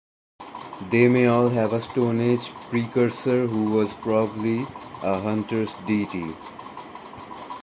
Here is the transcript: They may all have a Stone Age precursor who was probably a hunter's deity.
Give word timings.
They 0.89 1.07
may 1.07 1.27
all 1.27 1.49
have 1.49 1.73
a 1.73 1.81
Stone 1.83 2.21
Age 2.21 2.49
precursor 2.71 3.45
who 3.45 3.65
was 3.69 3.93
probably 3.93 4.63
a 5.03 5.19
hunter's 5.19 5.75
deity. 5.85 6.33